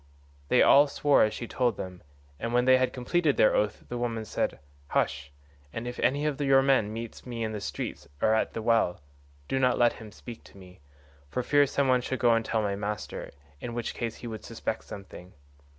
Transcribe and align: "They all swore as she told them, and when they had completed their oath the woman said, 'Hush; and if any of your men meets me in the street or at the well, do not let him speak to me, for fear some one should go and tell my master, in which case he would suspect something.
"They 0.47 0.63
all 0.63 0.87
swore 0.87 1.23
as 1.23 1.31
she 1.31 1.47
told 1.47 1.77
them, 1.77 2.01
and 2.39 2.55
when 2.55 2.65
they 2.65 2.77
had 2.77 2.91
completed 2.91 3.37
their 3.37 3.53
oath 3.55 3.83
the 3.87 3.99
woman 3.99 4.25
said, 4.25 4.57
'Hush; 4.87 5.31
and 5.71 5.87
if 5.87 5.99
any 5.99 6.25
of 6.25 6.41
your 6.41 6.63
men 6.63 6.91
meets 6.91 7.23
me 7.23 7.43
in 7.43 7.51
the 7.51 7.61
street 7.61 8.07
or 8.19 8.33
at 8.33 8.53
the 8.53 8.63
well, 8.63 8.99
do 9.47 9.59
not 9.59 9.77
let 9.77 9.93
him 10.01 10.11
speak 10.11 10.43
to 10.45 10.57
me, 10.57 10.79
for 11.29 11.43
fear 11.43 11.67
some 11.67 11.87
one 11.87 12.01
should 12.01 12.17
go 12.17 12.33
and 12.33 12.43
tell 12.45 12.63
my 12.63 12.75
master, 12.75 13.29
in 13.59 13.75
which 13.75 13.93
case 13.93 14.15
he 14.15 14.27
would 14.27 14.43
suspect 14.43 14.85
something. 14.85 15.35